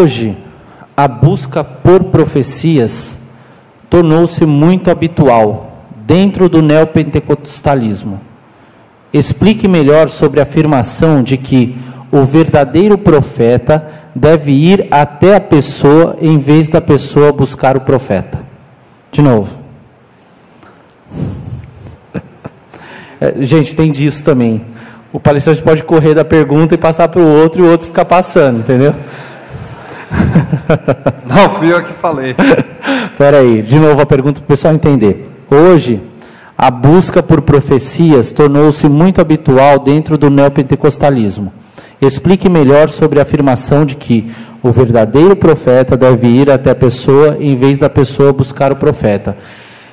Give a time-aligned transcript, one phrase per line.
[0.00, 0.34] Hoje,
[0.96, 3.14] a busca por profecias
[3.90, 8.18] tornou-se muito habitual dentro do neopentecostalismo.
[9.12, 11.76] Explique melhor sobre a afirmação de que
[12.10, 18.42] o verdadeiro profeta deve ir até a pessoa em vez da pessoa buscar o profeta.
[19.12, 19.50] De novo.
[23.22, 24.62] É, gente, tem disso também.
[25.12, 28.06] O palestrante pode correr da pergunta e passar para o outro e o outro ficar
[28.06, 28.94] passando, entendeu?
[31.26, 32.34] Não, fui eu que falei.
[33.12, 35.30] Espera aí, de novo a pergunta para o pessoal entender.
[35.50, 36.00] Hoje,
[36.56, 41.52] a busca por profecias tornou-se muito habitual dentro do neopentecostalismo.
[42.00, 44.30] Explique melhor sobre a afirmação de que
[44.62, 49.36] o verdadeiro profeta deve ir até a pessoa em vez da pessoa buscar o profeta.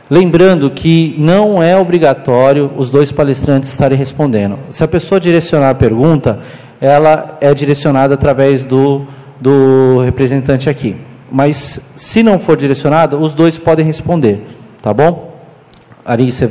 [0.10, 4.58] Lembrando que não é obrigatório os dois palestrantes estarem respondendo.
[4.70, 6.40] Se a pessoa direcionar a pergunta,
[6.80, 9.06] ela é direcionada através do,
[9.40, 10.96] do representante aqui.
[11.32, 14.46] Mas se não for direcionada, os dois podem responder,
[14.82, 15.42] tá bom?
[16.06, 16.50] Ari, você,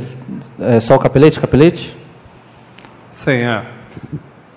[0.59, 1.97] é só o capelete, capelete?
[3.11, 3.65] Sim, é.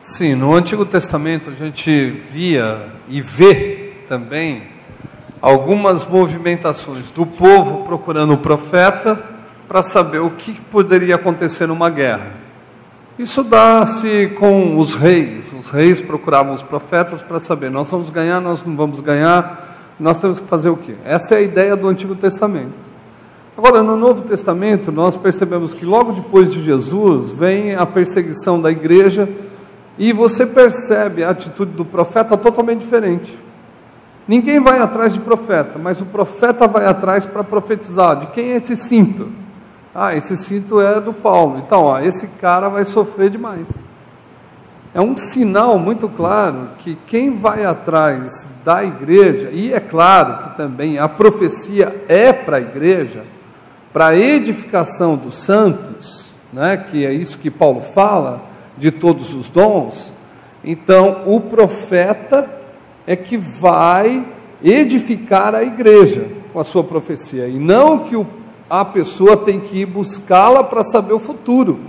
[0.01, 4.65] Sim, no Antigo Testamento a gente via e vê também
[5.41, 9.19] algumas movimentações do povo procurando o profeta
[9.67, 12.40] para saber o que poderia acontecer numa guerra.
[13.21, 15.53] Isso dá-se com os reis.
[15.53, 20.17] Os reis procuravam os profetas para saber: nós vamos ganhar, nós não vamos ganhar, nós
[20.17, 20.95] temos que fazer o quê?
[21.05, 22.73] Essa é a ideia do Antigo Testamento.
[23.59, 28.71] Agora, no Novo Testamento, nós percebemos que logo depois de Jesus vem a perseguição da
[28.71, 29.29] igreja
[29.99, 33.39] e você percebe a atitude do profeta totalmente diferente.
[34.27, 38.19] Ninguém vai atrás de profeta, mas o profeta vai atrás para profetizar.
[38.19, 39.40] De quem é esse cinto?
[39.95, 41.63] Ah, esse cinto é do Paulo.
[41.67, 43.69] Então, ó, esse cara vai sofrer demais.
[44.93, 50.57] É um sinal muito claro que quem vai atrás da igreja, e é claro que
[50.57, 53.23] também a profecia é para a igreja,
[53.93, 58.43] para a edificação dos santos, né, que é isso que Paulo fala,
[58.77, 60.13] de todos os dons,
[60.65, 62.51] então o profeta
[63.07, 64.27] é que vai
[64.63, 68.27] edificar a igreja com a sua profecia, e não que o,
[68.71, 71.81] a pessoa tem que ir buscá-la para saber o futuro,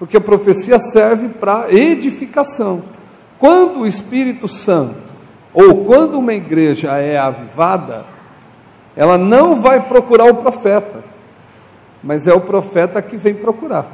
[0.00, 2.82] porque a profecia serve para edificação.
[3.38, 5.14] Quando o Espírito Santo,
[5.54, 8.04] ou quando uma igreja é avivada,
[8.96, 11.04] ela não vai procurar o profeta,
[12.02, 13.86] mas é o profeta que vem procurar,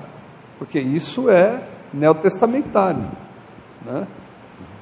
[0.59, 1.61] porque isso é
[1.93, 3.05] neotestamentário.
[3.85, 4.07] Né?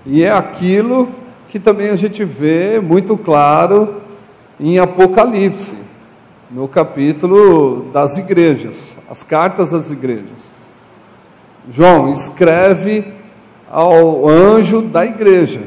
[0.04, 1.08] E é aquilo
[1.48, 4.00] que também a gente vê muito claro
[4.60, 5.85] em Apocalipse,
[6.50, 10.52] no capítulo das igrejas, as cartas às igrejas.
[11.70, 13.04] João escreve
[13.70, 15.62] ao anjo da igreja.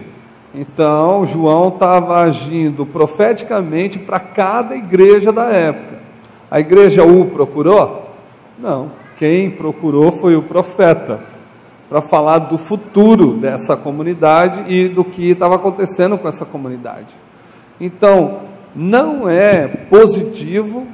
[0.55, 5.99] Então, João estava agindo profeticamente para cada igreja da época.
[6.49, 8.09] A igreja o procurou?
[8.57, 8.91] Não.
[9.17, 11.19] Quem procurou foi o profeta
[11.89, 17.07] para falar do futuro dessa comunidade e do que estava acontecendo com essa comunidade.
[17.81, 20.87] Então, não é positivo,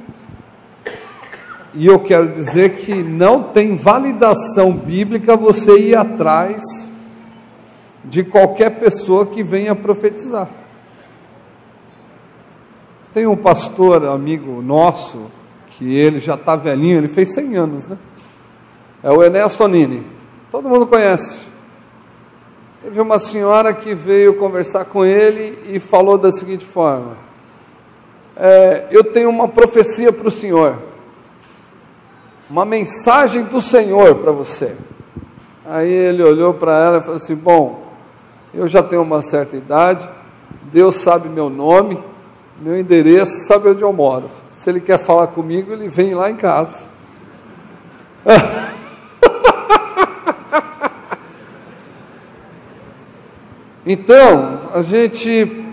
[1.74, 6.88] e eu quero dizer que não tem validação bíblica você ir atrás
[8.02, 10.48] de qualquer pessoa que venha profetizar.
[13.12, 15.30] Tem um pastor amigo nosso,
[15.70, 17.98] que ele já está velhinho, ele fez 100 anos, né?
[19.02, 20.02] É o Enéas Tonini.
[20.50, 21.40] Todo mundo conhece.
[22.82, 27.16] Teve uma senhora que veio conversar com ele e falou da seguinte forma:
[28.36, 30.78] é, Eu tenho uma profecia para o senhor,
[32.48, 34.76] uma mensagem do Senhor para você.
[35.64, 37.86] Aí ele olhou para ela e falou assim: Bom,
[38.54, 40.08] eu já tenho uma certa idade,
[40.64, 41.98] Deus sabe meu nome,
[42.60, 44.30] meu endereço, sabe onde eu moro.
[44.52, 46.84] Se ele quer falar comigo, ele vem lá em casa.
[53.88, 55.64] Então, a gente,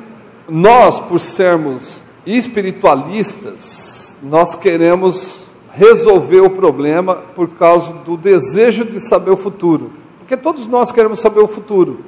[0.47, 9.31] nós, por sermos espiritualistas, nós queremos resolver o problema por causa do desejo de saber
[9.31, 9.91] o futuro.
[10.19, 11.99] Porque todos nós queremos saber o futuro.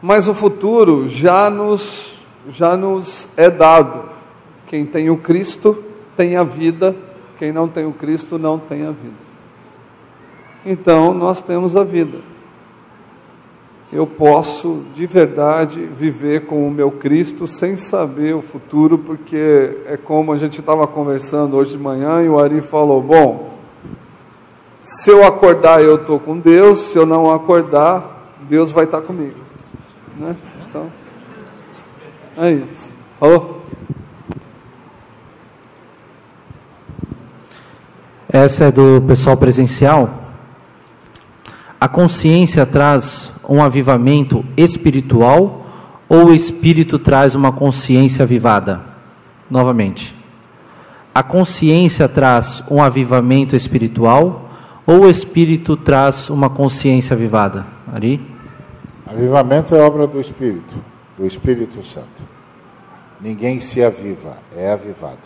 [0.00, 2.14] Mas o futuro já nos,
[2.48, 4.10] já nos é dado.
[4.66, 5.82] Quem tem o Cristo
[6.16, 6.96] tem a vida,
[7.38, 9.32] quem não tem o Cristo não tem a vida.
[10.64, 12.31] Então, nós temos a vida
[13.92, 19.98] eu posso de verdade viver com o meu Cristo sem saber o futuro, porque é
[19.98, 23.58] como a gente estava conversando hoje de manhã e o Ari falou: bom,
[24.82, 29.38] se eu acordar eu estou com Deus, se eu não acordar, Deus vai estar comigo.
[30.16, 30.34] Né?
[30.66, 30.90] Então,
[32.38, 32.94] é isso.
[33.20, 33.60] Falou?
[38.26, 40.08] Essa é do pessoal presencial.
[41.78, 45.66] A consciência traz um avivamento espiritual
[46.08, 48.80] ou o espírito traz uma consciência avivada?
[49.50, 50.16] Novamente.
[51.14, 54.48] A consciência traz um avivamento espiritual
[54.86, 57.66] ou o espírito traz uma consciência avivada?
[57.92, 58.18] Ari?
[59.06, 60.74] Avivamento é obra do Espírito,
[61.18, 62.22] do Espírito Santo.
[63.20, 65.18] Ninguém se aviva, é avivado.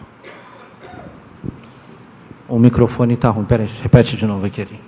[2.49, 3.45] O microfone está ruim.
[3.45, 4.63] Peraí, repete de novo aqui.
[4.63, 4.86] Ari.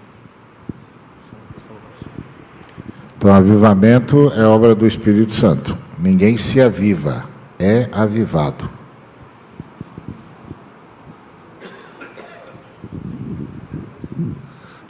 [3.18, 5.76] Então, avivamento é obra do Espírito Santo.
[5.98, 7.28] Ninguém se aviva,
[7.58, 8.70] é avivado.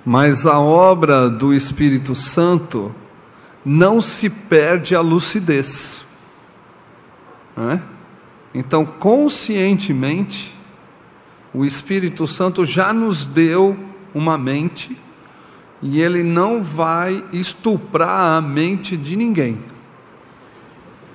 [0.04, 2.94] Mas a obra do Espírito Santo
[3.64, 6.04] não se perde a lucidez.
[7.56, 7.82] Né?
[8.52, 10.54] Então, conscientemente,
[11.54, 13.74] o Espírito Santo já nos deu
[14.14, 14.94] uma mente
[15.82, 19.58] e ele não vai estuprar a mente de ninguém.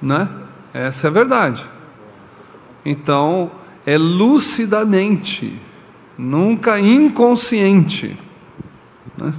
[0.01, 0.27] Né?
[0.73, 1.65] Essa é a verdade.
[2.85, 3.51] Então,
[3.85, 5.59] é lucidamente,
[6.17, 8.17] nunca inconsciente.
[9.17, 9.33] Né?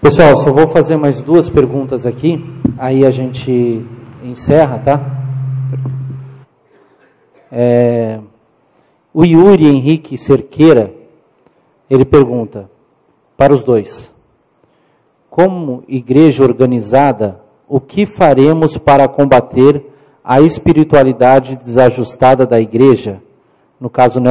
[0.00, 2.44] Pessoal, só vou fazer mais duas perguntas aqui,
[2.76, 3.84] aí a gente
[4.24, 5.00] encerra, tá?
[7.50, 8.18] É,
[9.14, 11.01] o Yuri Henrique Cerqueira,
[11.92, 12.70] ele pergunta
[13.36, 14.10] para os dois:
[15.28, 19.84] Como igreja organizada, o que faremos para combater
[20.24, 23.20] a espiritualidade desajustada da igreja?
[23.78, 24.22] No caso,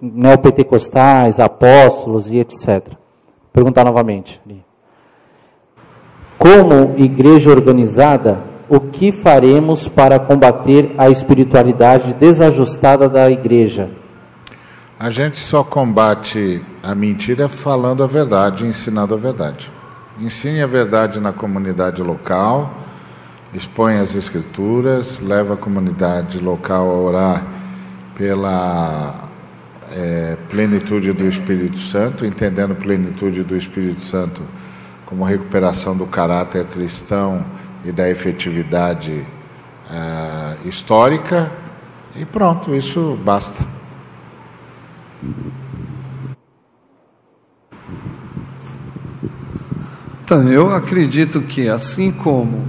[0.00, 2.92] neopentecostais, apóstolos e etc.
[3.52, 4.40] Perguntar novamente.
[6.38, 14.03] Como igreja organizada, o que faremos para combater a espiritualidade desajustada da igreja?
[15.04, 19.70] A gente só combate a mentira falando a verdade, ensinando a verdade.
[20.18, 22.72] Ensine a verdade na comunidade local,
[23.52, 27.46] expõe as escrituras, leva a comunidade local a orar
[28.14, 29.28] pela
[29.92, 34.40] é, plenitude do Espírito Santo, entendendo plenitude do Espírito Santo
[35.04, 37.44] como recuperação do caráter cristão
[37.84, 39.22] e da efetividade
[39.86, 41.52] uh, histórica,
[42.16, 43.83] e pronto, isso basta.
[50.24, 52.66] Então, eu acredito que assim como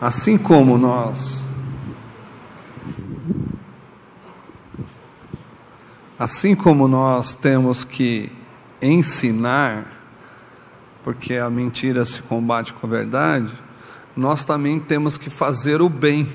[0.00, 1.46] assim como nós
[6.18, 8.32] assim como nós temos que
[8.80, 9.84] ensinar
[11.04, 13.52] porque a mentira se combate com a verdade,
[14.16, 16.26] nós também temos que fazer o bem,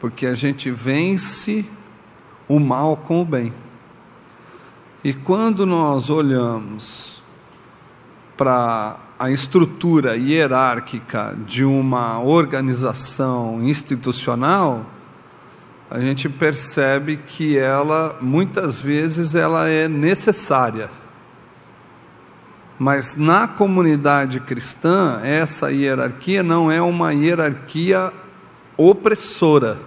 [0.00, 1.62] porque a gente vence
[2.48, 3.52] o mal com o bem.
[5.04, 7.17] E quando nós olhamos
[8.38, 14.86] para a estrutura hierárquica de uma organização institucional,
[15.90, 20.88] a gente percebe que ela muitas vezes ela é necessária.
[22.78, 28.12] Mas na comunidade cristã, essa hierarquia não é uma hierarquia
[28.76, 29.78] opressora,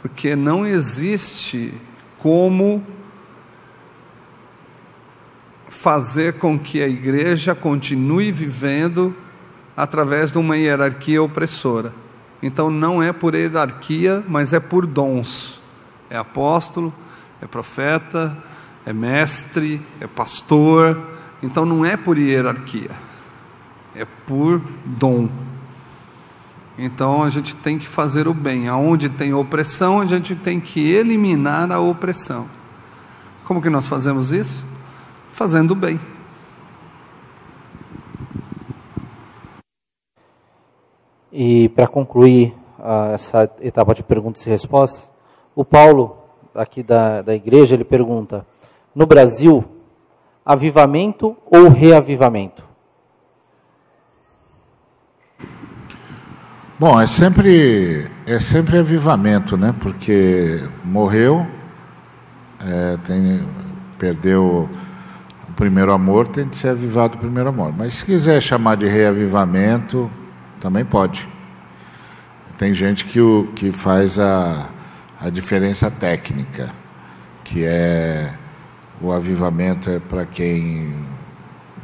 [0.00, 1.74] porque não existe
[2.20, 2.86] como
[5.70, 9.14] fazer com que a igreja continue vivendo
[9.76, 11.94] através de uma hierarquia opressora.
[12.42, 15.58] Então não é por hierarquia, mas é por dons.
[16.10, 16.92] É apóstolo,
[17.40, 18.36] é profeta,
[18.84, 21.00] é mestre, é pastor,
[21.42, 22.90] então não é por hierarquia,
[23.94, 25.28] é por dom.
[26.76, 28.66] Então a gente tem que fazer o bem.
[28.66, 32.46] Aonde tem opressão, a gente tem que eliminar a opressão.
[33.44, 34.69] Como que nós fazemos isso?
[35.32, 36.00] Fazendo o bem.
[41.32, 45.10] E para concluir uh, essa etapa de perguntas e respostas,
[45.54, 46.18] o Paulo,
[46.54, 48.46] aqui da, da igreja, ele pergunta:
[48.94, 49.64] no Brasil,
[50.44, 52.68] avivamento ou reavivamento?
[56.78, 59.74] Bom, é sempre é sempre avivamento, né?
[59.80, 61.46] Porque morreu,
[62.58, 63.46] é, tem,
[63.98, 64.68] perdeu
[65.50, 67.72] o primeiro amor, tem de ser avivado o primeiro amor.
[67.76, 70.10] Mas se quiser chamar de reavivamento,
[70.60, 71.28] também pode.
[72.56, 74.68] Tem gente que, o, que faz a,
[75.20, 76.70] a diferença técnica,
[77.42, 78.32] que é
[79.00, 80.94] o avivamento é para quem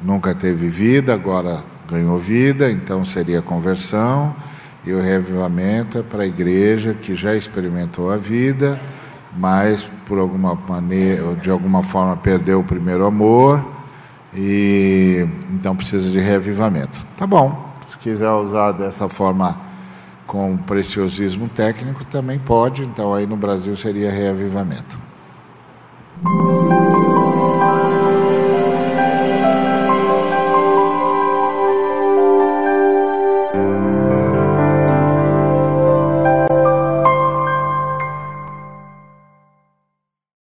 [0.02, 4.36] nunca teve vida, agora ganhou vida, então seria conversão.
[4.84, 8.78] E o reavivamento é para a igreja que já experimentou a vida,
[9.36, 13.64] mas por alguma maneira, de alguma forma perdeu o primeiro amor
[14.34, 16.98] e então precisa de reavivamento.
[17.16, 17.74] Tá bom.
[17.88, 19.58] Se quiser usar dessa forma
[20.26, 25.05] com preciosismo técnico também pode, então aí no Brasil seria reavivamento.